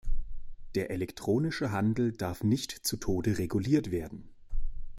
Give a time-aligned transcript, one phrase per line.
[0.73, 4.29] Der elektronische Handel darf nicht zu Tode reguliert werden.